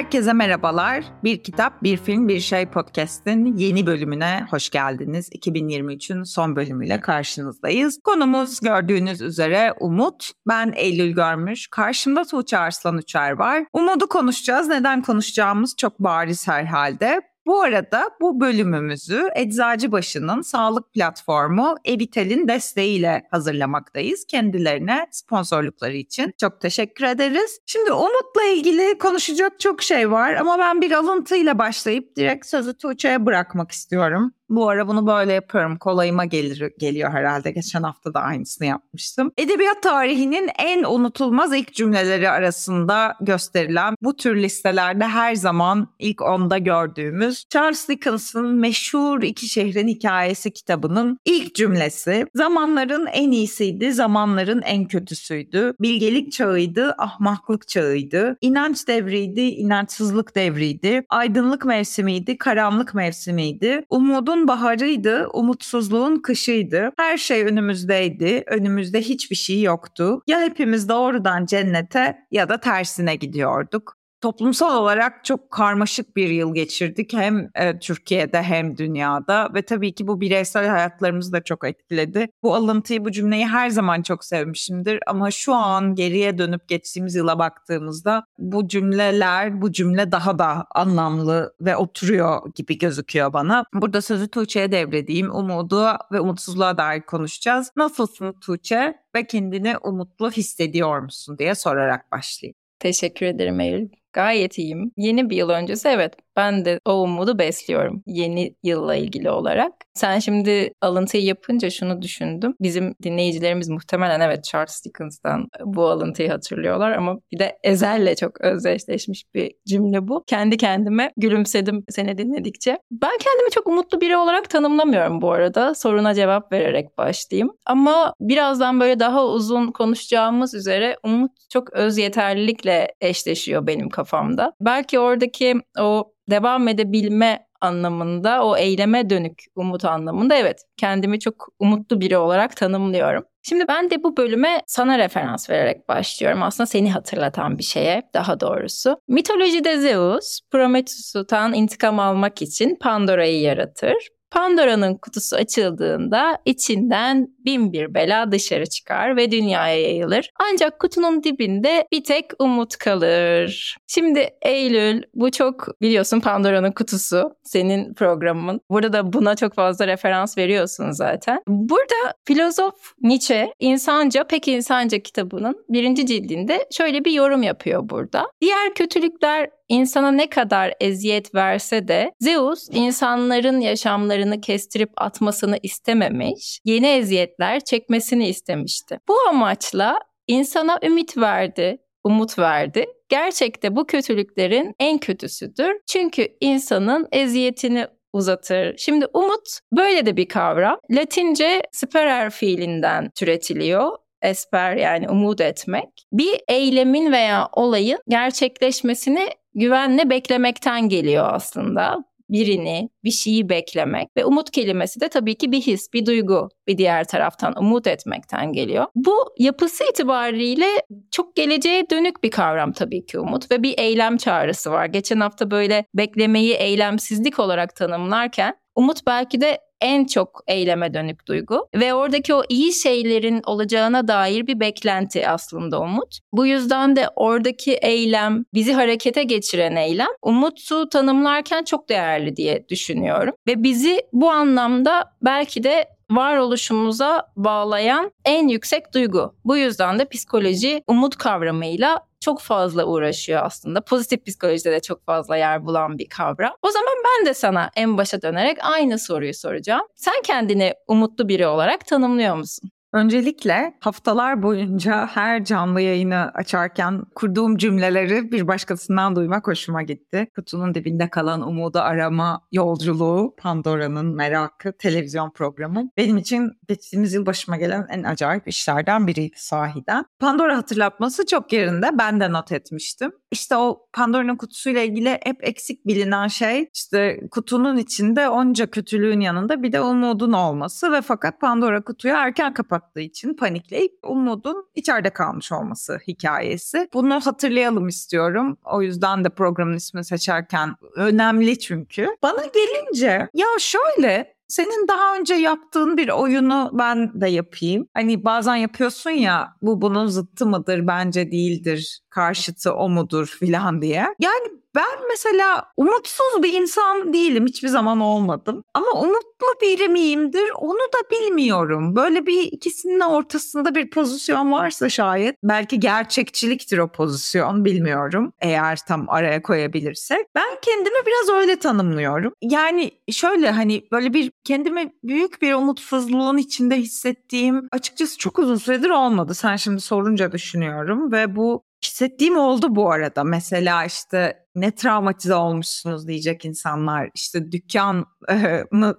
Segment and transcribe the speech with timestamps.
[0.00, 1.04] Herkese merhabalar.
[1.24, 5.28] Bir kitap, bir film, bir şey podcast'in yeni bölümüne hoş geldiniz.
[5.28, 8.00] 2023'ün son bölümüyle karşınızdayız.
[8.04, 10.30] Konumuz gördüğünüz üzere Umut.
[10.48, 11.66] Ben Eylül Görmüş.
[11.66, 13.64] Karşımda Tuğçe Arslan Uçar var.
[13.72, 14.68] Umut'u konuşacağız.
[14.68, 17.29] Neden konuşacağımız çok bariz herhalde.
[17.50, 24.24] Bu arada bu bölümümüzü Eczacıbaşı'nın sağlık platformu Evital'in desteğiyle hazırlamaktayız.
[24.26, 27.60] Kendilerine sponsorlukları için çok teşekkür ederiz.
[27.66, 33.26] Şimdi Umut'la ilgili konuşacak çok şey var ama ben bir alıntıyla başlayıp direkt sözü Tuğçe'ye
[33.26, 34.32] bırakmak istiyorum.
[34.50, 35.78] Bu ara bunu böyle yapıyorum.
[35.78, 37.50] Kolayıma gelir, geliyor herhalde.
[37.50, 39.32] Geçen hafta da aynısını yapmıştım.
[39.38, 46.58] Edebiyat tarihinin en unutulmaz ilk cümleleri arasında gösterilen bu tür listelerde her zaman ilk onda
[46.58, 52.26] gördüğümüz Charles Dickens'ın meşhur İki Şehrin Hikayesi kitabının ilk cümlesi.
[52.34, 55.74] Zamanların en iyisiydi, zamanların en kötüsüydü.
[55.80, 58.36] Bilgelik çağıydı, ahmaklık çağıydı.
[58.40, 61.04] İnanç devriydi, inançsızlık devriydi.
[61.08, 63.84] Aydınlık mevsimiydi, karanlık mevsimiydi.
[63.90, 66.92] Umudun Umudun baharıydı, umutsuzluğun kışıydı.
[66.96, 70.22] Her şey önümüzdeydi, önümüzde hiçbir şey yoktu.
[70.26, 77.12] Ya hepimiz doğrudan cennete ya da tersine gidiyorduk toplumsal olarak çok karmaşık bir yıl geçirdik
[77.12, 82.28] hem e, Türkiye'de hem dünyada ve tabii ki bu bireysel hayatlarımızı da çok etkiledi.
[82.42, 87.38] Bu alıntıyı bu cümleyi her zaman çok sevmişimdir ama şu an geriye dönüp geçtiğimiz yıla
[87.38, 93.64] baktığımızda bu cümleler bu cümle daha da anlamlı ve oturuyor gibi gözüküyor bana.
[93.74, 95.34] Burada sözü Tuğçe'ye devredeyim.
[95.34, 97.72] Umudu ve umutsuzluğa dair konuşacağız.
[97.76, 102.54] Nasılsın Tuğçe ve kendini umutlu hissediyor musun diye sorarak başlayayım.
[102.78, 103.99] Teşekkür ederim Eylül.
[104.12, 104.92] Gayet iyiyim.
[104.96, 109.72] Yeni bir yıl öncesi evet ben de o umudu besliyorum yeni yılla ilgili olarak.
[109.94, 112.54] Sen şimdi alıntıyı yapınca şunu düşündüm.
[112.60, 119.24] Bizim dinleyicilerimiz muhtemelen evet Charles Dickens'tan bu alıntıyı hatırlıyorlar ama bir de Ezel'le çok özdeşleşmiş
[119.34, 120.24] bir cümle bu.
[120.26, 122.78] Kendi kendime gülümsedim seni dinledikçe.
[122.90, 125.74] Ben kendimi çok umutlu biri olarak tanımlamıyorum bu arada.
[125.74, 127.50] Soruna cevap vererek başlayayım.
[127.66, 134.52] Ama birazdan böyle daha uzun konuşacağımız üzere umut çok öz yeterlilikle eşleşiyor benim kafamda.
[134.60, 142.00] Belki oradaki o devam edebilme anlamında, o eyleme dönük umut anlamında evet kendimi çok umutlu
[142.00, 143.24] biri olarak tanımlıyorum.
[143.42, 146.42] Şimdi ben de bu bölüme sana referans vererek başlıyorum.
[146.42, 148.96] Aslında seni hatırlatan bir şeye daha doğrusu.
[149.08, 153.94] Mitolojide Zeus, Prometheus'tan intikam almak için Pandora'yı yaratır.
[154.30, 160.30] Pandora'nın kutusu açıldığında içinden bin bir bela dışarı çıkar ve dünyaya yayılır.
[160.52, 163.76] Ancak kutunun dibinde bir tek umut kalır.
[163.86, 168.60] Şimdi Eylül bu çok biliyorsun Pandora'nın kutusu senin programın.
[168.70, 171.42] Burada da buna çok fazla referans veriyorsun zaten.
[171.48, 178.26] Burada filozof Nietzsche İnsanca Pek İnsanca kitabının birinci cildinde şöyle bir yorum yapıyor burada.
[178.40, 186.86] Diğer kötülükler insana ne kadar eziyet verse de Zeus insanların yaşamlarını kestirip atmasını istememiş, yeni
[186.86, 188.98] eziyetler çekmesini istemişti.
[189.08, 192.86] Bu amaçla insana ümit verdi, umut verdi.
[193.08, 195.72] Gerçekte bu kötülüklerin en kötüsüdür.
[195.86, 198.76] Çünkü insanın eziyetini uzatır.
[198.78, 200.78] Şimdi umut böyle de bir kavram.
[200.90, 205.88] Latince sperer fiilinden türetiliyor esper yani umut etmek.
[206.12, 214.50] Bir eylemin veya olayın gerçekleşmesini güvenle beklemekten geliyor aslında birini, bir şeyi beklemek ve umut
[214.50, 218.86] kelimesi de tabii ki bir his, bir duygu bir diğer taraftan umut etmekten geliyor.
[218.94, 220.66] Bu yapısı itibariyle
[221.10, 224.86] çok geleceğe dönük bir kavram tabii ki umut ve bir eylem çağrısı var.
[224.86, 231.68] Geçen hafta böyle beklemeyi eylemsizlik olarak tanımlarken umut belki de en çok eyleme dönük duygu
[231.74, 236.18] ve oradaki o iyi şeylerin olacağına dair bir beklenti aslında umut.
[236.32, 243.34] Bu yüzden de oradaki eylem, bizi harekete geçiren eylem umutu tanımlarken çok değerli diye düşünüyorum
[243.48, 249.34] ve bizi bu anlamda belki de varoluşumuza bağlayan en yüksek duygu.
[249.44, 253.80] Bu yüzden de psikoloji umut kavramıyla çok fazla uğraşıyor aslında.
[253.80, 256.52] Pozitif psikolojide de çok fazla yer bulan bir kavram.
[256.62, 259.86] O zaman ben de sana en başa dönerek aynı soruyu soracağım.
[259.94, 262.70] Sen kendini umutlu biri olarak tanımlıyor musun?
[262.92, 270.28] Öncelikle haftalar boyunca her canlı yayını açarken kurduğum cümleleri bir başkasından duymak hoşuma gitti.
[270.34, 275.90] Kutunun dibinde kalan umudu arama yolculuğu, Pandora'nın merakı, televizyon programı.
[275.96, 280.04] Benim için geçtiğimiz yıl başıma gelen en acayip işlerden biriydi sahiden.
[280.18, 281.90] Pandora hatırlatması çok yerinde.
[281.98, 283.12] Ben de not etmiştim.
[283.30, 289.62] İşte o Pandora'nın kutusuyla ilgili hep eksik bilinen şey işte kutunun içinde onca kötülüğün yanında
[289.62, 295.10] bir de umudun olması ve fakat Pandora kutuyu erken kapat kapattığı için panikleyip Umut'un içeride
[295.10, 296.88] kalmış olması hikayesi.
[296.94, 298.58] Bunu hatırlayalım istiyorum.
[298.64, 302.08] O yüzden de programın ismini seçerken önemli çünkü.
[302.22, 307.86] Bana gelince ya şöyle senin daha önce yaptığın bir oyunu ben de yapayım.
[307.94, 314.06] Hani bazen yapıyorsun ya bu bunun zıttı mıdır bence değildir karşıtı o mudur filan diye.
[314.18, 317.46] Yani ben mesela umutsuz bir insan değilim.
[317.46, 318.64] Hiçbir zaman olmadım.
[318.74, 321.96] Ama umutlu biri miyimdir onu da bilmiyorum.
[321.96, 328.32] Böyle bir ikisinin ortasında bir pozisyon varsa şayet belki gerçekçiliktir o pozisyon bilmiyorum.
[328.40, 330.26] Eğer tam araya koyabilirsek.
[330.34, 332.32] Ben kendimi biraz öyle tanımlıyorum.
[332.42, 338.90] Yani şöyle hani böyle bir kendimi büyük bir umutsuzluğun içinde hissettiğim açıkçası çok uzun süredir
[338.90, 339.34] olmadı.
[339.34, 343.24] Sen şimdi sorunca düşünüyorum ve bu Hissettiğim oldu bu arada.
[343.24, 347.10] Mesela işte ne travmatize olmuşsunuz diyecek insanlar.
[347.14, 348.04] İşte dükkanı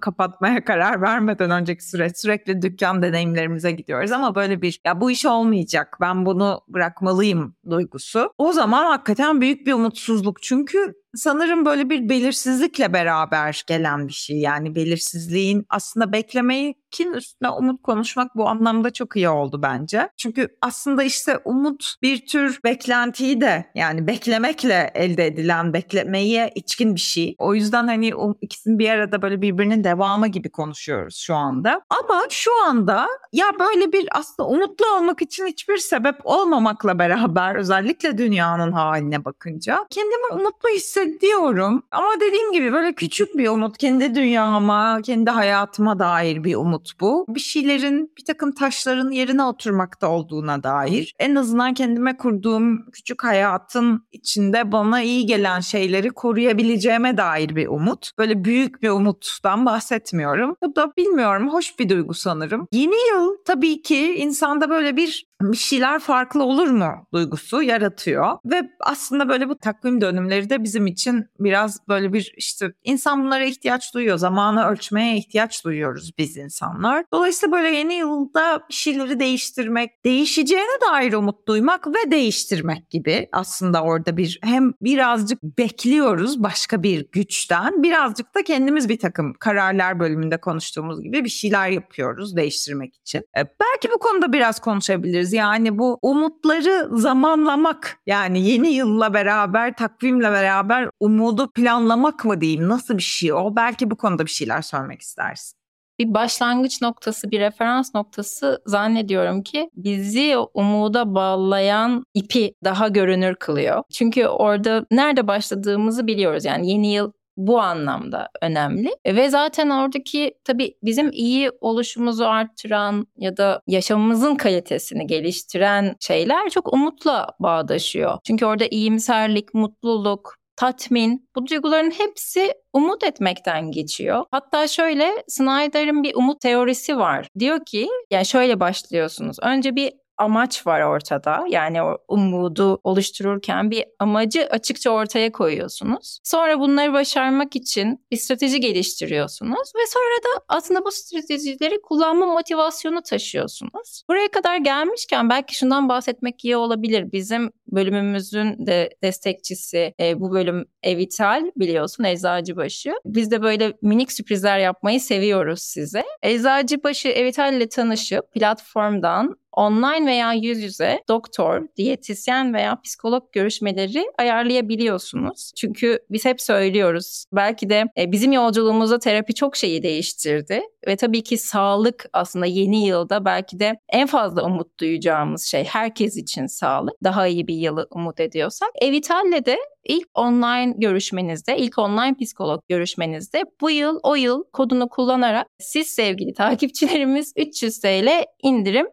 [0.00, 5.26] kapatmaya karar vermeden önceki süreç sürekli dükkan deneyimlerimize gidiyoruz ama böyle bir ya bu iş
[5.26, 8.32] olmayacak ben bunu bırakmalıyım duygusu.
[8.38, 14.38] O zaman hakikaten büyük bir umutsuzluk çünkü sanırım böyle bir belirsizlikle beraber gelen bir şey.
[14.38, 20.08] Yani belirsizliğin aslında beklemeyi kim üstüne umut konuşmak bu anlamda çok iyi oldu bence.
[20.16, 27.00] Çünkü aslında işte umut bir tür beklentiyi de yani beklemekle elde edilen beklemeye içkin bir
[27.00, 27.34] şey.
[27.38, 31.82] O yüzden hani o ikisini bir arada böyle birbirinin devamı gibi konuşuyoruz şu anda.
[31.90, 38.18] Ama şu anda ya böyle bir aslında umutlu olmak için hiçbir sebep olmamakla beraber özellikle
[38.18, 41.82] dünyanın haline bakınca kendimi umutlu hissediyorum.
[41.90, 47.00] Ama dediğim gibi böyle küçük bir umut kendi dünyama, kendi hayatıma dair bir umut umut
[47.00, 47.26] bu.
[47.28, 51.14] Bir şeylerin, bir takım taşların yerine oturmakta olduğuna dair.
[51.18, 58.10] En azından kendime kurduğum küçük hayatın içinde bana iyi gelen şeyleri koruyabileceğime dair bir umut.
[58.18, 60.56] Böyle büyük bir umuttan bahsetmiyorum.
[60.62, 62.66] Bu da bilmiyorum hoş bir duygu sanırım.
[62.72, 68.38] Yeni yıl tabii ki insanda böyle bir bir şeyler farklı olur mu duygusu yaratıyor.
[68.44, 73.44] Ve aslında böyle bu takvim dönümleri de bizim için biraz böyle bir işte insan bunlara
[73.44, 74.18] ihtiyaç duyuyor.
[74.18, 77.04] Zamanı ölçmeye ihtiyaç duyuyoruz biz insanlar.
[77.12, 83.82] Dolayısıyla böyle yeni yılda bir şeyleri değiştirmek, değişeceğine dair umut duymak ve değiştirmek gibi aslında
[83.82, 90.40] orada bir hem birazcık bekliyoruz başka bir güçten birazcık da kendimiz bir takım kararlar bölümünde
[90.40, 93.18] konuştuğumuz gibi bir şeyler yapıyoruz değiştirmek için.
[93.18, 100.32] E, belki bu konuda biraz konuşabiliriz yani bu umutları zamanlamak yani yeni yılla beraber takvimle
[100.32, 105.00] beraber umudu planlamak mı diyeyim nasıl bir şey o belki bu konuda bir şeyler söylemek
[105.00, 105.62] istersin
[105.98, 113.82] bir başlangıç noktası, bir referans noktası zannediyorum ki bizi umuda bağlayan ipi daha görünür kılıyor.
[113.92, 116.44] Çünkü orada nerede başladığımızı biliyoruz.
[116.44, 118.90] Yani yeni yıl bu anlamda önemli.
[119.06, 126.72] Ve zaten oradaki tabii bizim iyi oluşumuzu arttıran ya da yaşamımızın kalitesini geliştiren şeyler çok
[126.72, 128.18] umutla bağdaşıyor.
[128.26, 134.24] Çünkü orada iyimserlik, mutluluk, tatmin bu duyguların hepsi umut etmekten geçiyor.
[134.30, 137.28] Hatta şöyle Snyder'ın bir umut teorisi var.
[137.38, 139.36] Diyor ki yani şöyle başlıyorsunuz.
[139.42, 141.44] Önce bir amaç var ortada.
[141.48, 146.18] Yani o umudu oluştururken bir amacı açıkça ortaya koyuyorsunuz.
[146.24, 153.02] Sonra bunları başarmak için bir strateji geliştiriyorsunuz ve sonra da aslında bu stratejileri kullanma motivasyonu
[153.02, 154.02] taşıyorsunuz.
[154.08, 157.12] Buraya kadar gelmişken belki şundan bahsetmek iyi olabilir.
[157.12, 162.92] Bizim bölümümüzün de destekçisi e, bu bölüm Evital biliyorsun Eczacıbaşı.
[163.04, 166.04] Biz de böyle minik sürprizler yapmayı seviyoruz size.
[166.22, 175.52] Eczacıbaşı Evital ile tanışıp platformdan online veya yüz yüze doktor, diyetisyen veya psikolog görüşmeleri ayarlayabiliyorsunuz.
[175.56, 177.24] Çünkü biz hep söylüyoruz.
[177.32, 182.86] Belki de e, bizim yolculuğumuzda terapi çok şeyi değiştirdi ve tabii ki sağlık aslında yeni
[182.86, 186.94] yılda belki de en fazla umut duyacağımız şey herkes için sağlık.
[187.04, 188.68] Daha iyi bir yılı umut ediyorsak.
[188.80, 195.46] Evital'le de ilk online görüşmenizde, ilk online psikolog görüşmenizde bu yıl o yıl kodunu kullanarak
[195.58, 198.86] siz sevgili takipçilerimiz 300 TL indirim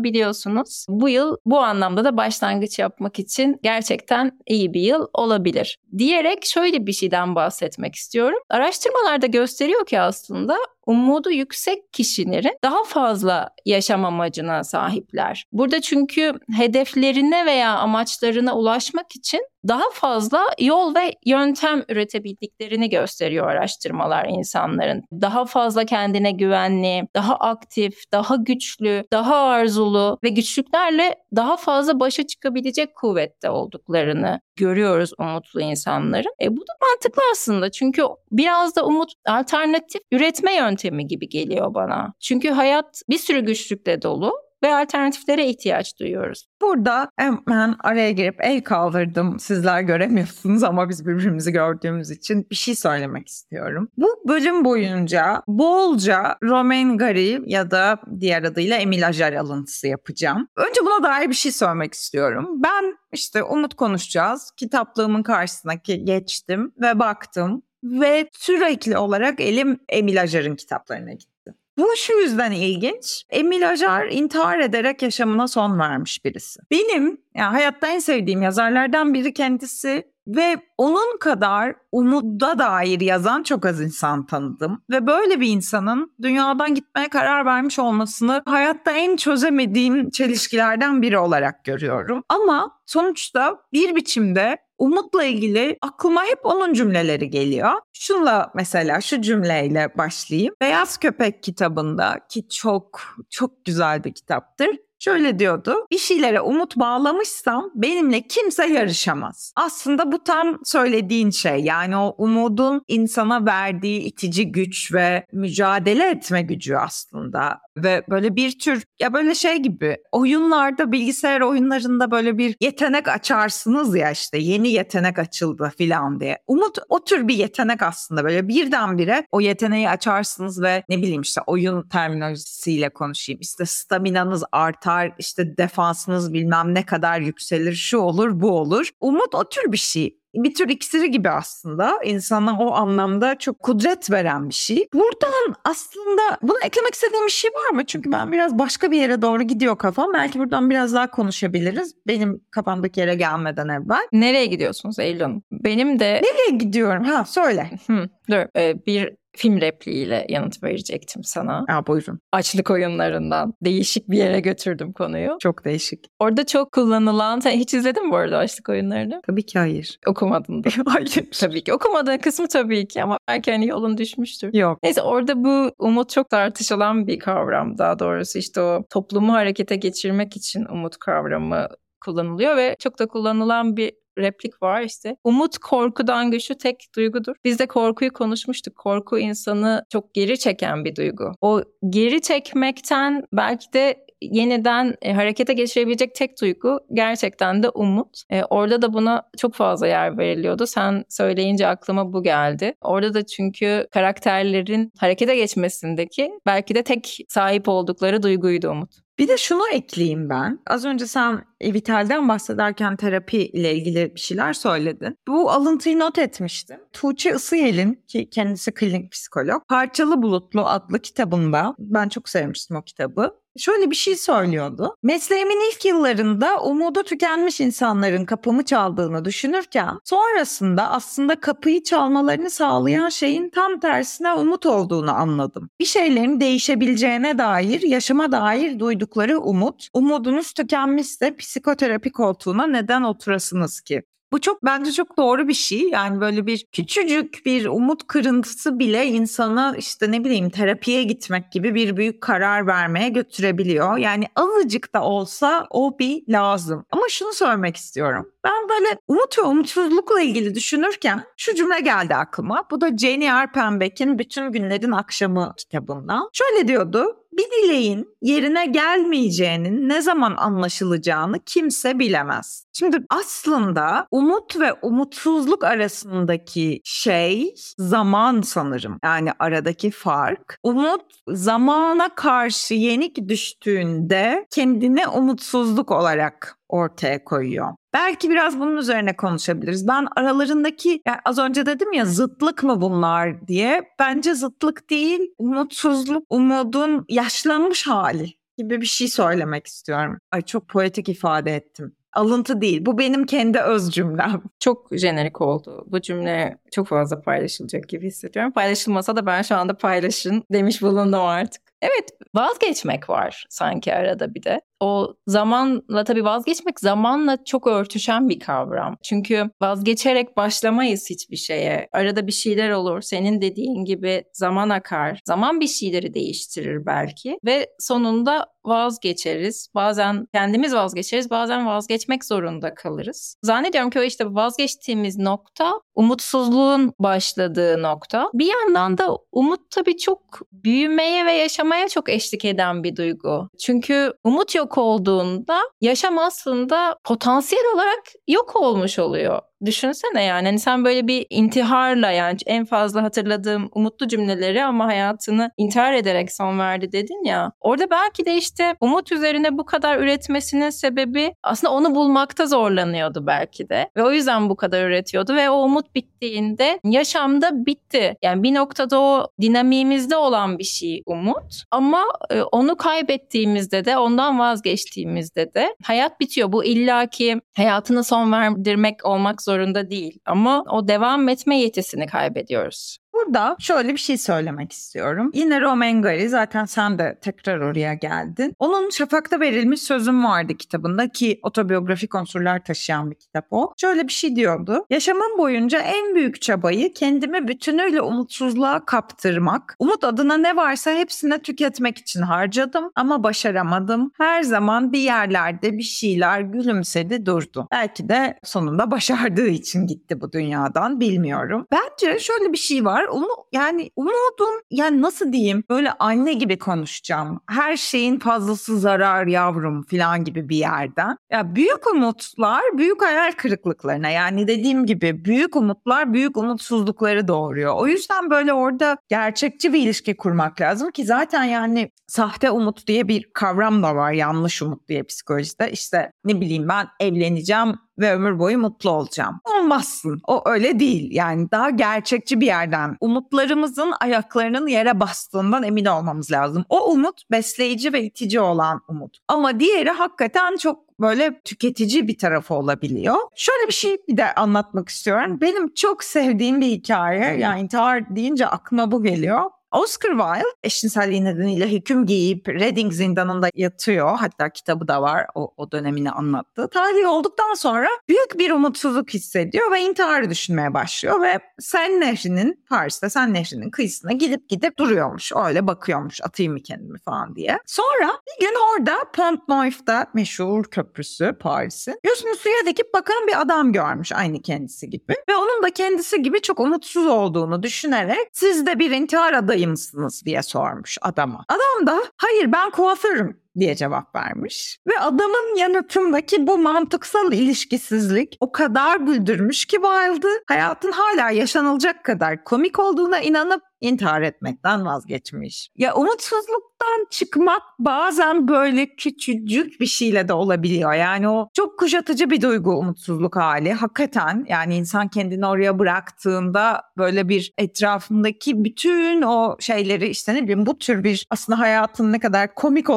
[0.00, 0.86] kazanabiliyorsunuz.
[0.88, 5.78] Bu yıl bu anlamda da başlangıç yapmak için gerçekten iyi bir yıl olabilir.
[5.98, 8.38] Diyerek şöyle bir şeyden bahsetmek istiyorum.
[8.50, 10.56] Araştırmalarda gösteriyor ki aslında
[10.90, 15.44] umudu yüksek kişilerin daha fazla yaşam amacına sahipler.
[15.52, 24.26] Burada çünkü hedeflerine veya amaçlarına ulaşmak için daha fazla yol ve yöntem üretebildiklerini gösteriyor araştırmalar
[24.28, 25.02] insanların.
[25.12, 32.26] Daha fazla kendine güvenli, daha aktif, daha güçlü, daha arzulu ve güçlüklerle daha fazla başa
[32.26, 36.34] çıkabilecek kuvvette olduklarını görüyoruz umutlu insanların.
[36.42, 41.74] E bu da mantıklı aslında çünkü biraz da umut alternatif üretme yöntemi yöntemi gibi geliyor
[41.74, 42.12] bana.
[42.20, 44.32] Çünkü hayat bir sürü güçlükle dolu
[44.62, 46.46] ve alternatiflere ihtiyaç duyuyoruz.
[46.62, 49.40] Burada hemen araya girip el kaldırdım.
[49.40, 53.88] Sizler göremiyorsunuz ama biz birbirimizi gördüğümüz için bir şey söylemek istiyorum.
[53.96, 60.48] Bu bölüm boyunca bolca Romain Gary ya da diğer adıyla Emil Ajar alıntısı yapacağım.
[60.56, 62.46] Önce buna dair bir şey söylemek istiyorum.
[62.64, 64.50] Ben işte Umut konuşacağız.
[64.56, 71.54] Kitaplığımın karşısına geçtim ve baktım ve sürekli olarak elim Emil Ajar'ın kitaplarına gitti.
[71.78, 73.24] Bu şu yüzden ilginç.
[73.30, 76.60] Emil Ajar intihar ederek yaşamına son vermiş birisi.
[76.70, 83.66] Benim yani hayatta en sevdiğim yazarlardan biri kendisi ve onun kadar umudda dair yazan çok
[83.66, 84.82] az insan tanıdım.
[84.90, 91.64] Ve böyle bir insanın dünyadan gitmeye karar vermiş olmasını hayatta en çözemediğim çelişkilerden biri olarak
[91.64, 92.22] görüyorum.
[92.28, 97.72] Ama sonuçta bir biçimde umutla ilgili aklıma hep onun cümleleri geliyor.
[97.92, 100.54] Şunla mesela şu cümleyle başlayayım.
[100.60, 103.00] Beyaz Köpek kitabında ki çok
[103.30, 104.68] çok güzel bir kitaptır.
[105.00, 105.74] Şöyle diyordu.
[105.90, 109.52] Bir şeylere umut bağlamışsam benimle kimse yarışamaz.
[109.56, 111.60] Aslında bu tam söylediğin şey.
[111.60, 117.58] Yani o umudun insana verdiği itici güç ve mücadele etme gücü aslında.
[117.76, 123.96] Ve böyle bir tür ya böyle şey gibi oyunlarda bilgisayar oyunlarında böyle bir yetenek açarsınız
[123.96, 126.38] ya işte yeni yetenek açıldı filan diye.
[126.46, 131.40] Umut o tür bir yetenek aslında böyle birdenbire o yeteneği açarsınız ve ne bileyim işte
[131.46, 133.40] oyun terminolojisiyle konuşayım.
[133.40, 138.90] İşte staminanız artar işte defansınız bilmem ne kadar yükselir şu olur bu olur.
[139.00, 144.10] Umut o tür bir şey bir tür iksiri gibi aslında insana o anlamda çok kudret
[144.10, 144.88] veren bir şey.
[144.94, 147.86] Buradan aslında bunu eklemek istediğim bir şey var mı?
[147.86, 150.12] Çünkü ben biraz başka bir yere doğru gidiyor kafam.
[150.14, 151.94] Belki buradan biraz daha konuşabiliriz.
[152.06, 154.08] Benim kafamdaki yere gelmeden evvel.
[154.12, 155.42] Nereye gidiyorsunuz Eylül Hanım?
[155.52, 156.22] Benim de...
[156.22, 157.04] Nereye gidiyorum?
[157.04, 157.70] Ha söyle.
[157.86, 158.46] Hı, dur.
[158.56, 161.64] Ee, bir film repliğiyle yanıt verecektim sana.
[161.68, 162.20] Ya buyurun.
[162.32, 165.36] Açlık oyunlarından değişik bir yere götürdüm konuyu.
[165.42, 166.06] Çok değişik.
[166.18, 169.20] Orada çok kullanılan, sen hiç izledin mi bu arada açlık oyunlarını?
[169.26, 169.98] Tabii ki hayır.
[170.06, 170.68] Okumadın da.
[170.86, 171.24] hayır.
[171.40, 171.72] Tabii ki.
[171.72, 174.54] Okumadığın kısmı tabii ki ama belki hani yolun düşmüştür.
[174.54, 174.78] Yok.
[174.82, 177.78] Neyse orada bu umut çok tartışılan bir kavram.
[177.78, 181.68] Daha doğrusu işte o toplumu harekete geçirmek için umut kavramı
[182.00, 185.16] kullanılıyor ve çok da kullanılan bir replik var işte.
[185.24, 187.34] Umut korkudan güçlü tek duygudur.
[187.44, 188.76] Biz de korkuyu konuşmuştuk.
[188.76, 191.32] Korku insanı çok geri çeken bir duygu.
[191.40, 198.22] O geri çekmekten belki de yeniden e, harekete geçirebilecek tek duygu gerçekten de umut.
[198.30, 200.66] E, orada da buna çok fazla yer veriliyordu.
[200.66, 202.74] Sen söyleyince aklıma bu geldi.
[202.80, 208.90] Orada da çünkü karakterlerin harekete geçmesindeki belki de tek sahip oldukları duyguydu umut.
[209.20, 210.58] Bir de şunu ekleyeyim ben.
[210.66, 215.16] Az önce sen Vital'den bahsederken terapi ile ilgili bir şeyler söyledin.
[215.28, 216.80] Bu alıntıyı not etmiştim.
[216.92, 223.40] Tuğçe Isıyel'in ki kendisi klinik psikolog Parçalı Bulutlu adlı kitabında ben çok sevmiştim o kitabı
[223.58, 224.96] şöyle bir şey söylüyordu.
[225.02, 233.50] Mesleğimin ilk yıllarında umudu tükenmiş insanların kapımı çaldığını düşünürken sonrasında aslında kapıyı çalmalarını sağlayan şeyin
[233.50, 235.70] tam tersine umut olduğunu anladım.
[235.80, 244.02] Bir şeylerin değişebileceğine dair, yaşama dair duydukları umut, umudunuz tükenmişse psikoterapi koltuğuna neden oturasınız ki?
[244.32, 245.80] Bu çok bence çok doğru bir şey.
[245.80, 251.74] Yani böyle bir küçücük bir umut kırıntısı bile insana işte ne bileyim terapiye gitmek gibi
[251.74, 253.96] bir büyük karar vermeye götürebiliyor.
[253.96, 256.84] Yani azıcık da olsa o bir lazım.
[256.90, 258.32] Ama şunu söylemek istiyorum.
[258.44, 262.64] Ben böyle umut ve umutsuzlukla ilgili düşünürken şu cümle geldi aklıma.
[262.70, 266.28] Bu da Jenny Erpenbeck'in Bütün Günlerin Akşamı kitabından.
[266.32, 272.66] Şöyle diyordu bir dileğin yerine gelmeyeceğinin ne zaman anlaşılacağını kimse bilemez.
[272.72, 278.98] Şimdi aslında umut ve umutsuzluk arasındaki şey zaman sanırım.
[279.04, 280.58] Yani aradaki fark.
[280.62, 287.74] Umut zamana karşı yenik düştüğünde kendine umutsuzluk olarak ortaya koyuyor.
[287.94, 289.88] Belki biraz bunun üzerine konuşabiliriz.
[289.88, 293.82] Ben aralarındaki yani az önce dedim ya zıtlık mı bunlar diye.
[293.98, 300.18] Bence zıtlık değil, umutsuzluk, umudun yaşlanmış hali gibi bir şey söylemek istiyorum.
[300.32, 301.96] Ay çok poetik ifade ettim.
[302.12, 302.86] Alıntı değil.
[302.86, 304.42] Bu benim kendi öz cümlem.
[304.60, 305.84] Çok jenerik oldu.
[305.86, 308.52] Bu cümle çok fazla paylaşılacak gibi hissediyorum.
[308.52, 311.69] Paylaşılmasa da ben şu anda paylaşın demiş bulundum artık.
[311.82, 314.60] Evet vazgeçmek var sanki arada bir de.
[314.80, 318.96] O zamanla tabii vazgeçmek zamanla çok örtüşen bir kavram.
[319.02, 321.88] Çünkü vazgeçerek başlamayız hiçbir şeye.
[321.92, 323.00] Arada bir şeyler olur.
[323.00, 325.20] Senin dediğin gibi zaman akar.
[325.24, 329.68] Zaman bir şeyleri değiştirir belki ve sonunda vazgeçeriz.
[329.74, 333.36] Bazen kendimiz vazgeçeriz, bazen vazgeçmek zorunda kalırız.
[333.42, 338.30] Zannediyorum ki o işte vazgeçtiğimiz nokta umutsuzluğun başladığı nokta.
[338.34, 340.20] Bir yandan da umut tabii çok
[340.52, 343.48] büyümeye ve yaşamaya çok eşlik eden bir duygu.
[343.58, 349.40] Çünkü umut yok olduğunda yaşam aslında potansiyel olarak yok olmuş oluyor.
[349.64, 355.50] Düşünsene yani hani sen böyle bir intiharla yani en fazla hatırladığım umutlu cümleleri ama hayatını
[355.56, 357.52] intihar ederek son verdi dedin ya.
[357.60, 363.68] Orada belki de işte umut üzerine bu kadar üretmesinin sebebi aslında onu bulmakta zorlanıyordu belki
[363.68, 363.90] de.
[363.96, 368.16] Ve o yüzden bu kadar üretiyordu ve o umut bittiğinde yaşamda bitti.
[368.22, 374.38] Yani bir noktada o dinamiğimizde olan bir şey umut ama e, onu kaybettiğimizde de ondan
[374.38, 376.52] vazgeçtiğimizde de hayat bitiyor.
[376.52, 379.49] Bu illaki hayatını son verdirmek olmak zorunda
[379.90, 382.99] değil ama o devam etme yetisini kaybediyoruz.
[383.26, 385.30] Burada şöyle bir şey söylemek istiyorum.
[385.34, 388.54] Yine Romain Gary zaten sen de tekrar oraya geldin.
[388.58, 393.72] Onun Şafak'ta verilmiş sözüm vardı kitabında ki otobiyografik unsurlar taşıyan bir kitap o.
[393.76, 394.84] Şöyle bir şey diyordu.
[394.90, 399.76] Yaşamım boyunca en büyük çabayı kendimi bütünüyle umutsuzluğa kaptırmak.
[399.78, 404.12] Umut adına ne varsa hepsini tüketmek için harcadım ama başaramadım.
[404.18, 407.68] Her zaman bir yerlerde bir şeyler gülümsedi durdu.
[407.70, 411.66] Belki de sonunda başardığı için gitti bu dünyadan bilmiyorum.
[411.72, 417.40] Bence şöyle bir şey var onu yani umudum yani nasıl diyeyim böyle anne gibi konuşacağım.
[417.48, 421.16] Her şeyin fazlası zarar yavrum falan gibi bir yerden.
[421.30, 427.74] Ya büyük umutlar büyük hayal kırıklıklarına yani dediğim gibi büyük umutlar büyük umutsuzlukları doğuruyor.
[427.76, 433.08] O yüzden böyle orada gerçekçi bir ilişki kurmak lazım ki zaten yani sahte umut diye
[433.08, 435.70] bir kavram da var yanlış umut diye psikolojide.
[435.72, 439.40] İşte ne bileyim ben evleneceğim ve ömür boyu mutlu olacağım.
[439.58, 440.20] Olmazsın.
[440.26, 441.08] O öyle değil.
[441.12, 446.64] Yani daha gerçekçi bir yerden umutlarımızın ayaklarının yere bastığından emin olmamız lazım.
[446.68, 449.18] O umut besleyici ve itici olan umut.
[449.28, 453.16] Ama diğeri hakikaten çok böyle tüketici bir tarafı olabiliyor.
[453.34, 455.38] Şöyle bir şey bir de anlatmak istiyorum.
[455.40, 457.38] Benim çok sevdiğim bir hikaye.
[457.38, 459.50] Yani intihar deyince aklıma bu geliyor.
[459.72, 464.16] Oscar Wilde eşcinselliği nedeniyle hüküm giyip Reading zindanında yatıyor.
[464.18, 466.68] Hatta kitabı da var o, o dönemini anlattığı.
[466.68, 473.10] Tahliye olduktan sonra büyük bir umutsuzluk hissediyor ve intiharı düşünmeye başlıyor ve Sen Nehri'nin Paris'te
[473.10, 475.32] Sen Nehri'nin kıyısına gidip gidip duruyormuş.
[475.46, 477.58] Öyle bakıyormuş atayım mı kendimi falan diye.
[477.66, 483.72] Sonra bir gün orada Pont Neuf'ta meşhur köprüsü Paris'in gözünü suya dikip bakan bir adam
[483.72, 485.14] görmüş aynı kendisi gibi.
[485.28, 490.22] Ve onun da kendisi gibi çok umutsuz olduğunu düşünerek siz de bir intihar adayı mısınız
[490.24, 491.44] diye sormuş adama.
[491.48, 494.78] Adam da hayır ben kuaförüm diye cevap vermiş.
[494.86, 502.44] Ve adamın yanıtındaki bu mantıksal ilişkisizlik o kadar güldürmüş ki Wilde'ı hayatın hala yaşanılacak kadar
[502.44, 505.68] komik olduğuna inanıp intihar etmekten vazgeçmiş.
[505.76, 510.92] Ya umutsuzluktan çıkmak bazen böyle küçücük bir şeyle de olabiliyor.
[510.92, 513.72] Yani o çok kuşatıcı bir duygu umutsuzluk hali.
[513.72, 520.66] Hakikaten yani insan kendini oraya bıraktığında böyle bir etrafındaki bütün o şeyleri işte ne bileyim
[520.66, 522.90] bu tür bir aslında hayatın ne kadar komik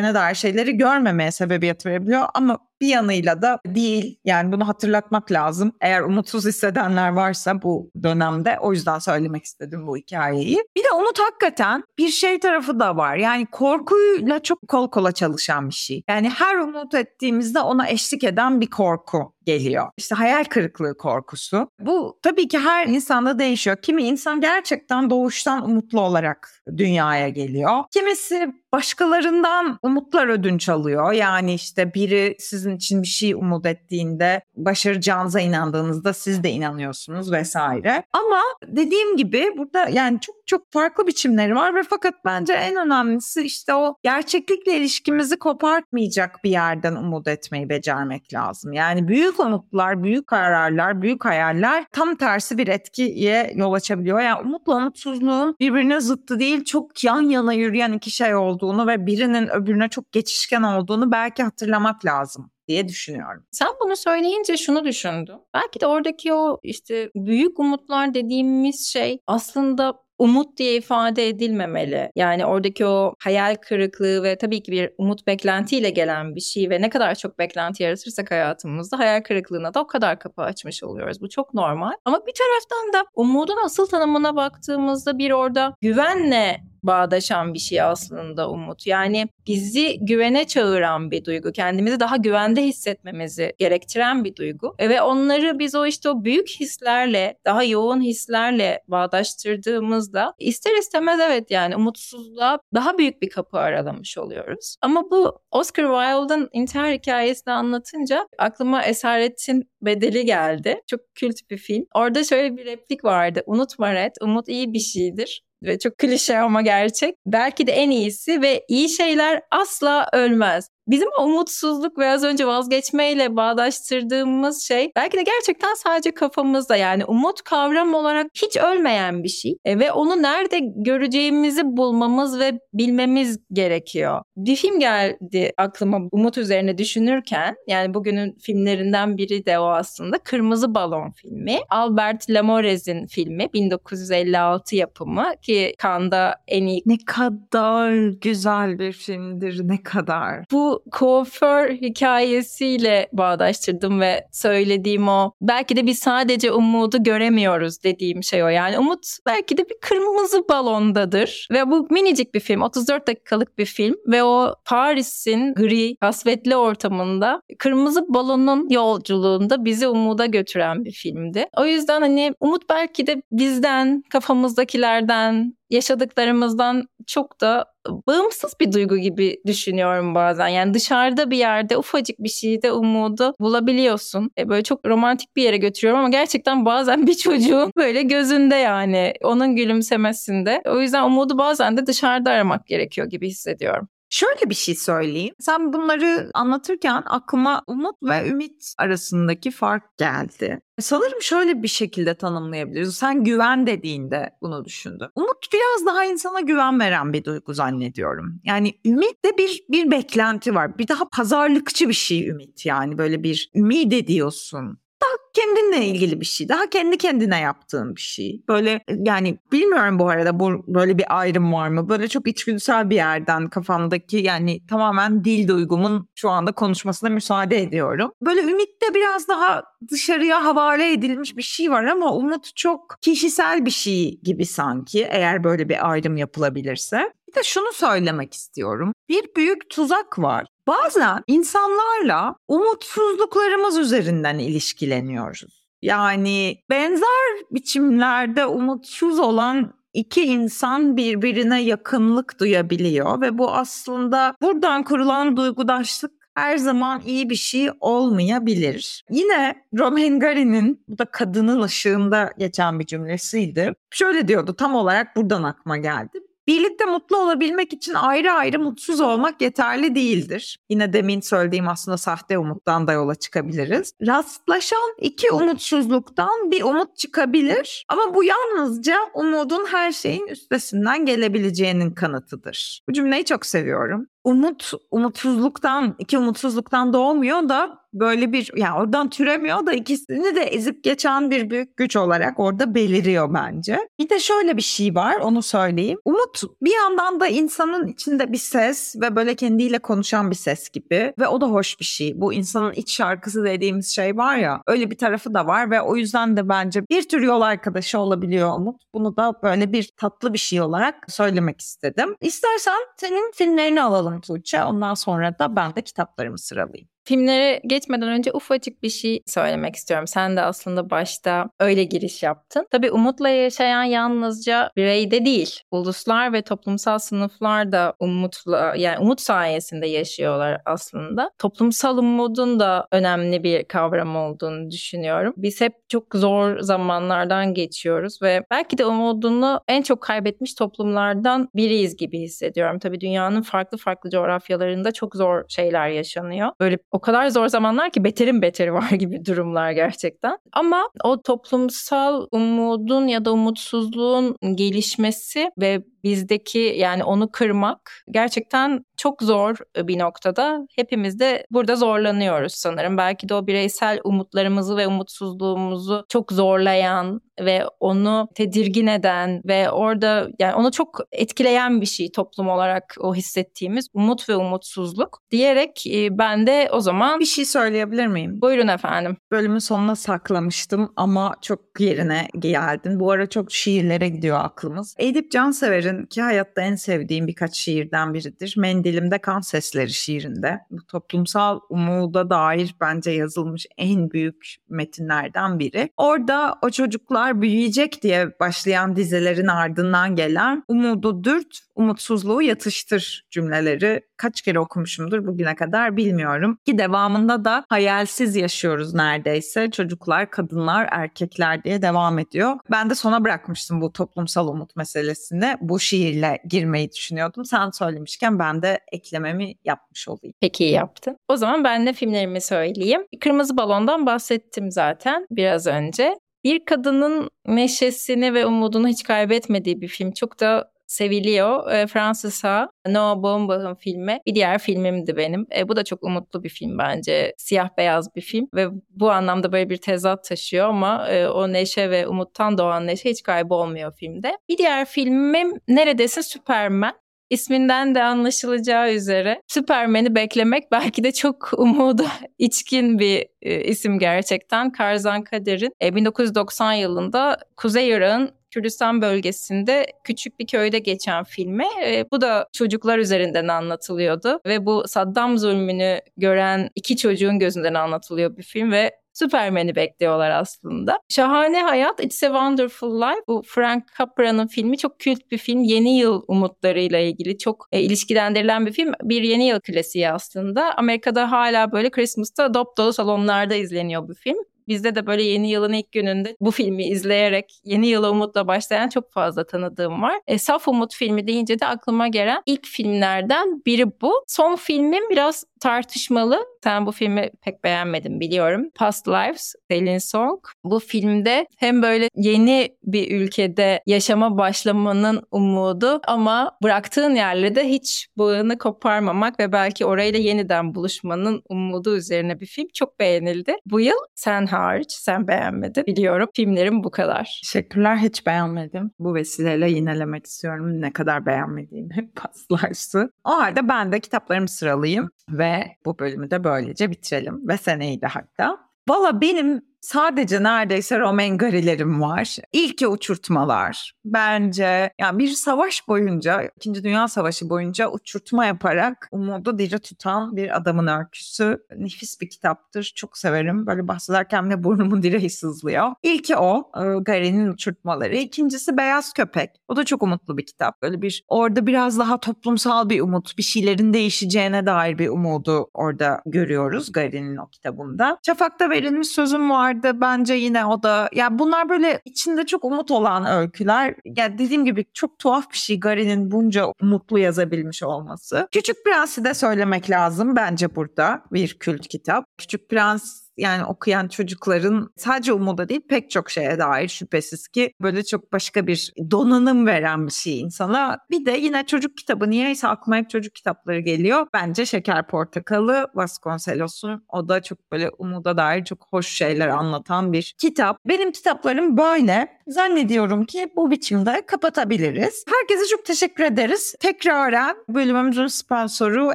[0.00, 2.28] olabileceğine dair şeyleri görmemeye sebebiyet verebiliyor.
[2.34, 4.18] Ama bir yanıyla da değil.
[4.24, 5.72] Yani bunu hatırlatmak lazım.
[5.80, 10.58] Eğer umutsuz hissedenler varsa bu dönemde o yüzden söylemek istedim bu hikayeyi.
[10.76, 13.16] Bir de umut hakikaten bir şey tarafı da var.
[13.16, 16.02] Yani korkuyla çok kol kola çalışan bir şey.
[16.08, 19.86] Yani her umut ettiğimizde ona eşlik eden bir korku geliyor.
[19.96, 21.70] İşte hayal kırıklığı korkusu.
[21.80, 23.76] Bu tabii ki her insanda değişiyor.
[23.76, 27.84] Kimi insan gerçekten doğuştan umutlu olarak dünyaya geliyor.
[27.90, 31.12] Kimisi başkalarından umutlar ödünç alıyor.
[31.12, 38.02] Yani işte biri sizin için bir şey umut ettiğinde başaracağınıza inandığınızda siz de inanıyorsunuz vesaire.
[38.12, 43.42] Ama dediğim gibi burada yani çok çok farklı biçimleri var ve fakat bence en önemlisi
[43.42, 48.72] işte o gerçeklikle ilişkimizi kopartmayacak bir yerden umut etmeyi becermek lazım.
[48.72, 54.20] Yani büyük umutlar, büyük kararlar, büyük hayaller tam tersi bir etkiye yol açabiliyor.
[54.20, 59.48] Yani umutla umutsuzluğun birbirine zıttı değil çok yan yana yürüyen iki şey olduğunu ve birinin
[59.48, 63.44] öbürüne çok geçişken olduğunu belki hatırlamak lazım diye düşünüyorum.
[63.50, 65.36] Sen bunu söyleyince şunu düşündüm.
[65.54, 72.10] Belki de oradaki o işte büyük umutlar dediğimiz şey aslında umut diye ifade edilmemeli.
[72.16, 76.80] Yani oradaki o hayal kırıklığı ve tabii ki bir umut beklentiyle gelen bir şey ve
[76.80, 81.20] ne kadar çok beklenti yaratırsak hayatımızda hayal kırıklığına da o kadar kapı açmış oluyoruz.
[81.20, 81.92] Bu çok normal.
[82.04, 88.50] Ama bir taraftan da umudun asıl tanımına baktığımızda bir orada güvenle bağdaşan bir şey aslında
[88.50, 88.86] umut.
[88.86, 91.52] Yani bizi güvene çağıran bir duygu.
[91.52, 94.74] Kendimizi daha güvende hissetmemizi gerektiren bir duygu.
[94.78, 101.20] E, ve onları biz o işte o büyük hislerle, daha yoğun hislerle bağdaştırdığımızda ister istemez
[101.20, 104.76] evet yani umutsuzluğa daha büyük bir kapı aralamış oluyoruz.
[104.82, 110.80] Ama bu Oscar Wilde'ın intihar hikayesini anlatınca aklıma Esaretin Bedeli geldi.
[110.86, 111.84] Çok kült bir film.
[111.94, 113.42] Orada şöyle bir replik vardı.
[113.46, 117.14] Unutma Red, umut iyi bir şeydir ve çok klişe ama gerçek.
[117.26, 120.68] Belki de en iyisi ve iyi şeyler asla ölmez.
[120.90, 127.42] Bizim umutsuzluk ve az önce vazgeçmeyle bağdaştırdığımız şey belki de gerçekten sadece kafamızda yani umut
[127.42, 134.22] kavram olarak hiç ölmeyen bir şey e, ve onu nerede göreceğimizi bulmamız ve bilmemiz gerekiyor.
[134.36, 140.74] Bir film geldi aklıma umut üzerine düşünürken yani bugünün filmlerinden biri de o aslında Kırmızı
[140.74, 141.58] Balon filmi.
[141.70, 146.82] Albert Lamorez'in filmi 1956 yapımı ki Cannes'da en iyi...
[146.86, 150.44] Ne kadar güzel bir filmdir ne kadar.
[150.52, 158.44] Bu kuaför hikayesiyle bağdaştırdım ve söylediğim o belki de biz sadece umudu göremiyoruz dediğim şey
[158.44, 158.48] o.
[158.48, 163.66] Yani umut belki de bir kırmızı balondadır ve bu minicik bir film 34 dakikalık bir
[163.66, 171.46] film ve o Paris'in gri kasvetli ortamında kırmızı balonun yolculuğunda bizi umuda götüren bir filmdi.
[171.56, 179.36] O yüzden hani umut belki de bizden kafamızdakilerden yaşadıklarımızdan çok da bağımsız bir duygu gibi
[179.46, 180.48] düşünüyorum bazen.
[180.48, 184.30] Yani dışarıda bir yerde ufacık bir şeyde umudu bulabiliyorsun.
[184.38, 189.14] E böyle çok romantik bir yere götürüyorum ama gerçekten bazen bir çocuğun böyle gözünde yani
[189.22, 190.62] onun gülümsemesinde.
[190.66, 193.88] O yüzden umudu bazen de dışarıda aramak gerekiyor gibi hissediyorum.
[194.10, 195.34] Şöyle bir şey söyleyeyim.
[195.40, 200.60] Sen bunları anlatırken aklıma umut ve ümit arasındaki fark geldi.
[200.80, 202.94] Sanırım şöyle bir şekilde tanımlayabiliriz.
[202.94, 205.08] Sen güven dediğinde bunu düşündüm.
[205.14, 208.40] Umut biraz daha insana güven veren bir duygu zannediyorum.
[208.44, 210.78] Yani ümit de bir bir beklenti var.
[210.78, 216.26] Bir daha pazarlıkçı bir şey ümit yani böyle bir ümit ediyorsun daha kendinle ilgili bir
[216.26, 216.48] şey.
[216.48, 218.42] Daha kendi kendine yaptığın bir şey.
[218.48, 221.88] Böyle yani bilmiyorum bu arada bu böyle bir ayrım var mı?
[221.88, 228.12] Böyle çok içgüdüsel bir yerden kafamdaki yani tamamen dil duygumun şu anda konuşmasına müsaade ediyorum.
[228.22, 233.70] Böyle ümitte biraz daha dışarıya havale edilmiş bir şey var ama umut çok kişisel bir
[233.70, 237.12] şey gibi sanki eğer böyle bir ayrım yapılabilirse.
[237.30, 238.92] Bir de şunu söylemek istiyorum.
[239.08, 240.46] Bir büyük tuzak var.
[240.66, 245.66] Bazen insanlarla umutsuzluklarımız üzerinden ilişkileniyoruz.
[245.82, 255.36] Yani benzer biçimlerde umutsuz olan iki insan birbirine yakınlık duyabiliyor ve bu aslında buradan kurulan
[255.36, 259.04] duygudaşlık her zaman iyi bir şey olmayabilir.
[259.10, 263.74] Yine Romhengari'nin bu da kadının ışığında geçen bir cümlesiydi.
[263.90, 266.20] Şöyle diyordu tam olarak buradan akma geldi.
[266.50, 270.58] Birlikte mutlu olabilmek için ayrı ayrı mutsuz olmak yeterli değildir.
[270.70, 273.92] Yine demin söylediğim aslında sahte umuttan da yola çıkabiliriz.
[274.06, 282.80] Rastlaşan iki umutsuzluktan bir umut çıkabilir ama bu yalnızca umudun her şeyin üstesinden gelebileceğinin kanıtıdır.
[282.88, 289.66] Bu cümleyi çok seviyorum umut umutsuzluktan iki umutsuzluktan doğmuyor da böyle bir yani oradan türemiyor
[289.66, 293.88] da ikisini de ezip geçen bir büyük güç olarak orada beliriyor bence.
[293.98, 295.98] Bir de şöyle bir şey var onu söyleyeyim.
[296.04, 301.14] Umut bir yandan da insanın içinde bir ses ve böyle kendiyle konuşan bir ses gibi
[301.18, 302.20] ve o da hoş bir şey.
[302.20, 305.96] Bu insanın iç şarkısı dediğimiz şey var ya öyle bir tarafı da var ve o
[305.96, 308.82] yüzden de bence bir tür yol arkadaşı olabiliyor Umut.
[308.94, 312.14] Bunu da böyle bir tatlı bir şey olarak söylemek istedim.
[312.20, 314.64] İstersen senin filmlerini alalım Tuğçe.
[314.64, 316.88] Ondan sonra da ben de kitaplarımı sıralayayım.
[317.10, 320.06] Filmlere geçmeden önce ufacık bir şey söylemek istiyorum.
[320.06, 322.66] Sen de aslında başta öyle giriş yaptın.
[322.70, 325.60] Tabii umutla yaşayan yalnızca bireyde değil.
[325.70, 331.30] Uluslar ve toplumsal sınıflar da umutla yani umut sayesinde yaşıyorlar aslında.
[331.38, 335.34] Toplumsal umudun da önemli bir kavram olduğunu düşünüyorum.
[335.36, 341.96] Biz hep çok zor zamanlardan geçiyoruz ve belki de umudunu en çok kaybetmiş toplumlardan biriyiz
[341.96, 342.78] gibi hissediyorum.
[342.78, 346.48] Tabii dünyanın farklı farklı coğrafyalarında çok zor şeyler yaşanıyor.
[346.60, 350.38] Böyle o kadar zor zamanlar ki beterin beteri var gibi durumlar gerçekten.
[350.52, 359.22] Ama o toplumsal umudun ya da umutsuzluğun gelişmesi ve bizdeki yani onu kırmak gerçekten çok
[359.22, 360.66] zor bir noktada.
[360.76, 362.96] Hepimiz de burada zorlanıyoruz sanırım.
[362.96, 370.28] Belki de o bireysel umutlarımızı ve umutsuzluğumuzu çok zorlayan ve onu tedirgin eden ve orada
[370.38, 376.46] yani onu çok etkileyen bir şey toplum olarak o hissettiğimiz umut ve umutsuzluk diyerek ben
[376.46, 378.40] de o zaman bir şey söyleyebilir miyim?
[378.42, 379.16] Buyurun efendim.
[379.30, 383.00] Bölümün sonuna saklamıştım ama çok yerine geldin.
[383.00, 384.94] Bu ara çok şiirlere gidiyor aklımız.
[384.98, 388.54] Edip Cansever'in Soner'in ki hayatta en sevdiğim birkaç şiirden biridir.
[388.56, 390.60] Mendilimde Kan Sesleri şiirinde.
[390.70, 395.90] Bu toplumsal umuda dair bence yazılmış en büyük metinlerden biri.
[395.96, 404.42] Orada o çocuklar büyüyecek diye başlayan dizelerin ardından gelen umudu dürt, umutsuzluğu yatıştır cümleleri kaç
[404.42, 406.58] kere okumuşumdur bugüne kadar bilmiyorum.
[406.66, 409.70] Ki devamında da hayalsiz yaşıyoruz neredeyse.
[409.70, 412.54] Çocuklar, kadınlar, erkekler diye devam ediyor.
[412.70, 415.56] Ben de sona bırakmıştım bu toplumsal umut meselesine.
[415.60, 417.44] Bu şiirle girmeyi düşünüyordum.
[417.44, 420.34] Sen söylemişken ben de eklememi yapmış olayım.
[420.40, 421.16] Peki iyi yaptın.
[421.28, 423.02] O zaman ben de filmlerimi söyleyeyim.
[423.20, 426.18] Kırmızı Balon'dan bahsettim zaten biraz önce.
[426.44, 430.12] Bir kadının neşesini ve umudunu hiç kaybetmediği bir film.
[430.12, 431.72] Çok da seviliyor.
[431.72, 434.18] E, Francis Ha, Noah filmi.
[434.26, 435.46] Bir diğer filmimdi benim.
[435.56, 437.34] E, bu da çok umutlu bir film bence.
[437.38, 441.90] Siyah beyaz bir film ve bu anlamda böyle bir tezat taşıyor ama e, o neşe
[441.90, 444.38] ve umuttan doğan neşe hiç kaybolmuyor filmde.
[444.48, 446.99] Bir diğer filmim neredeyse Superman.
[447.30, 452.06] İsminden de anlaşılacağı üzere Superman'i beklemek belki de çok umudu
[452.38, 454.72] içkin bir e, isim gerçekten.
[454.72, 461.66] Karzan Kader'in e, 1990 yılında Kuzey Irak'ın Kürdistan bölgesinde küçük bir köyde geçen filme.
[461.86, 468.36] E, bu da çocuklar üzerinden anlatılıyordu ve bu Saddam zulmünü gören iki çocuğun gözünden anlatılıyor
[468.36, 468.90] bir film ve
[469.20, 470.98] Superman'i bekliyorlar aslında.
[471.08, 473.22] Şahane Hayat, It's a Wonderful Life.
[473.28, 475.62] Bu Frank Capra'nın filmi çok kült bir film.
[475.62, 478.92] Yeni yıl umutlarıyla ilgili çok e, ilişkilendirilen bir film.
[479.02, 480.74] Bir yeni yıl klasiği aslında.
[480.76, 484.49] Amerika'da hala böyle Christmas'ta dop dolu salonlarda izleniyor bu film.
[484.70, 489.12] Bizde de böyle yeni yılın ilk gününde bu filmi izleyerek yeni yıla umutla başlayan çok
[489.12, 490.20] fazla tanıdığım var.
[490.26, 494.24] E, Saf Umut filmi deyince de aklıma gelen ilk filmlerden biri bu.
[494.26, 496.46] Son filmim biraz tartışmalı.
[496.64, 498.70] Sen bu filmi pek beğenmedin biliyorum.
[498.74, 500.40] Past Lives, Selin Song.
[500.64, 508.08] Bu filmde hem böyle yeni bir ülkede yaşama başlamanın umudu ama bıraktığın yerle de hiç
[508.16, 513.56] bağını koparmamak ve belki orayla yeniden buluşmanın umudu üzerine bir film çok beğenildi.
[513.66, 515.86] Bu yıl sen hariç sen beğenmedin.
[515.86, 517.40] Biliyorum filmlerim bu kadar.
[517.44, 518.90] Teşekkürler hiç beğenmedim.
[518.98, 523.12] Bu vesileyle yinelemek istiyorum ne kadar beğenmediğimi Past Lives'ı.
[523.24, 528.06] O halde ben de kitaplarımı sıralayayım ve bu bölümü de böylece bitirelim ve seneyi de
[528.06, 528.58] hatta.
[528.88, 532.36] Valla benim sadece neredeyse Romain Gari'lerim var.
[532.52, 533.92] İlki uçurtmalar.
[534.04, 540.56] Bence yani bir savaş boyunca, İkinci Dünya Savaşı boyunca uçurtma yaparak umudu diri tutan bir
[540.56, 541.58] adamın öyküsü.
[541.76, 542.92] Nefis bir kitaptır.
[542.96, 543.66] Çok severim.
[543.66, 545.88] Böyle bahsederken de burnumun direği sızlıyor.
[546.02, 546.70] İlki o.
[546.76, 548.16] E, Gari'nin uçurtmaları.
[548.16, 549.50] İkincisi Beyaz Köpek.
[549.68, 550.82] O da çok umutlu bir kitap.
[550.82, 556.22] Böyle bir orada biraz daha toplumsal bir umut, bir şeylerin değişeceğine dair bir umudu orada
[556.26, 558.18] görüyoruz Gari'nin o kitabında.
[558.26, 561.08] Şafak'ta verilmiş sözüm var vardı bence yine o da.
[561.12, 563.94] Ya bunlar böyle içinde çok umut olan öyküler.
[564.04, 568.48] Ya dediğim gibi çok tuhaf bir şey Gary'nin bunca mutlu yazabilmiş olması.
[568.52, 572.24] Küçük Prens'i de söylemek lazım bence burada bir kült kitap.
[572.38, 578.04] Küçük Prens yani okuyan çocukların sadece umuda değil pek çok şeye dair şüphesiz ki böyle
[578.04, 580.98] çok başka bir donanım veren bir şey insana.
[581.10, 584.26] Bir de yine çocuk kitabı niyeyse aklıma hep çocuk kitapları geliyor.
[584.34, 590.34] Bence Şeker Portakalı Vasconcelos'un o da çok böyle umuda dair çok hoş şeyler anlatan bir
[590.38, 590.76] kitap.
[590.84, 592.40] Benim kitaplarım böyle.
[592.46, 595.24] Zannediyorum ki bu biçimde kapatabiliriz.
[595.28, 596.74] Herkese çok teşekkür ederiz.
[596.80, 599.14] Tekraren bölümümüzün sponsoru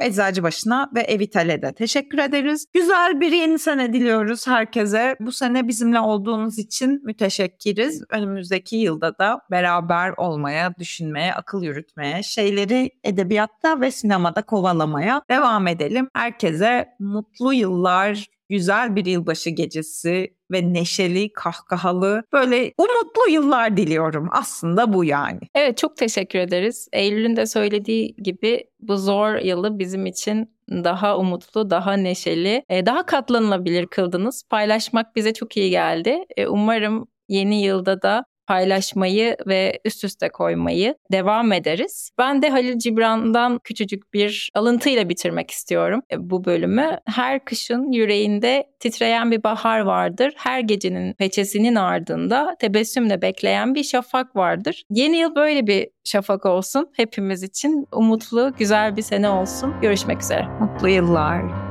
[0.00, 2.66] Eczacıbaşı'na ve Evital'e de teşekkür ederiz.
[2.74, 5.16] Güzel bir yeni sene diliyorum diliyoruz herkese.
[5.20, 8.02] Bu sene bizimle olduğunuz için müteşekkiriz.
[8.10, 16.08] Önümüzdeki yılda da beraber olmaya, düşünmeye, akıl yürütmeye, şeyleri edebiyatta ve sinemada kovalamaya devam edelim.
[16.14, 24.28] Herkese mutlu yıllar, güzel bir yılbaşı gecesi ve neşeli, kahkahalı, böyle umutlu yıllar diliyorum.
[24.32, 25.40] Aslında bu yani.
[25.54, 26.88] Evet çok teşekkür ederiz.
[26.92, 33.06] Eylül'ün de söylediği gibi bu zor yılı bizim için daha umutlu, daha neşeli, e, daha
[33.06, 34.42] katlanılabilir kıldınız.
[34.50, 36.18] Paylaşmak bize çok iyi geldi.
[36.36, 42.10] E, umarım yeni yılda da paylaşmayı ve üst üste koymayı devam ederiz.
[42.18, 46.98] Ben de Halil Cibran'dan küçücük bir alıntıyla bitirmek istiyorum e, bu bölümü.
[47.06, 50.34] Her kışın yüreğinde titreyen bir bahar vardır.
[50.36, 54.82] Her gecenin peçesinin ardında tebessümle bekleyen bir şafak vardır.
[54.90, 57.86] Yeni yıl böyle bir şafak olsun hepimiz için.
[57.92, 59.74] Umutlu, güzel bir sene olsun.
[59.82, 60.46] Görüşmek üzere.
[60.60, 61.65] Mutlu yıllar.